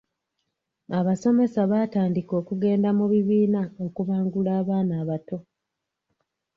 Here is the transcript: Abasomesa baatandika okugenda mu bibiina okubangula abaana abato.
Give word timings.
Abasomesa 0.99 1.61
baatandika 1.71 2.33
okugenda 2.41 2.89
mu 2.97 3.05
bibiina 3.11 3.61
okubangula 3.85 4.51
abaana 4.61 4.93
abato. 5.01 5.37